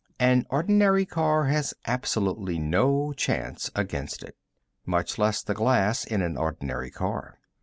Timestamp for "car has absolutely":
1.05-2.57